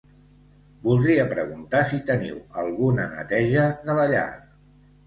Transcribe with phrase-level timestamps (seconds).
[0.87, 4.31] Voldria preguntar si teniu alguna neteja de la llar.